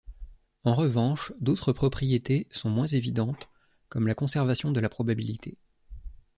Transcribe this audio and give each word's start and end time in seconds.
En 0.63 0.73
revanche, 0.73 1.31
d'autres 1.39 1.73
propriétés 1.73 2.47
sont 2.49 2.71
moins 2.71 2.87
évidentes, 2.87 3.49
comme 3.87 4.07
la 4.07 4.15
conservation 4.15 4.71
de 4.71 4.79
la 4.79 4.89
probabilité. 4.89 5.59